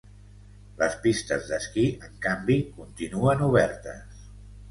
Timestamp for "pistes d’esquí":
1.01-1.83